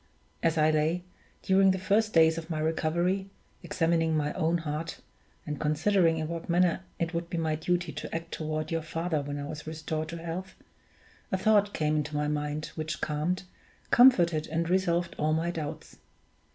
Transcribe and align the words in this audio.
As 0.41 0.57
I 0.57 0.71
lay, 0.71 1.03
during 1.43 1.69
the 1.69 1.77
first 1.77 2.11
days 2.11 2.39
of 2.39 2.49
my 2.49 2.57
recovery, 2.57 3.29
examining 3.61 4.17
my 4.17 4.33
own 4.33 4.57
heart, 4.57 4.99
and 5.45 5.59
considering 5.59 6.17
in 6.17 6.27
what 6.27 6.49
manner 6.49 6.81
it 6.97 7.13
would 7.13 7.29
be 7.29 7.37
my 7.37 7.53
duty 7.53 7.91
to 7.93 8.15
act 8.15 8.31
toward 8.31 8.71
your 8.71 8.81
father 8.81 9.21
when 9.21 9.37
I 9.37 9.45
was 9.45 9.67
restored 9.67 10.07
to 10.09 10.17
health, 10.17 10.55
a 11.31 11.37
thought 11.37 11.75
came 11.75 11.97
into 11.97 12.15
my 12.15 12.27
mind 12.27 12.71
which 12.73 12.99
calmed, 12.99 13.43
comforted, 13.91 14.47
and 14.47 14.71
resolved 14.71 15.13
all 15.19 15.33
my 15.33 15.51
doubts. 15.51 15.97